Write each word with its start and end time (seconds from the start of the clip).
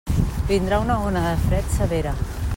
Vindrà 0.47 0.79
una 0.85 0.95
ona 1.11 1.23
de 1.27 1.37
fred 1.45 1.71
severa. 1.77 2.17